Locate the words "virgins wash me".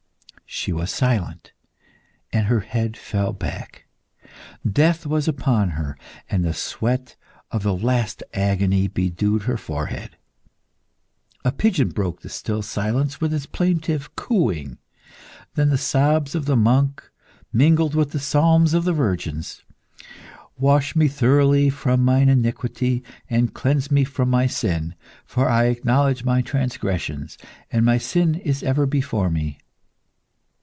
18.93-21.07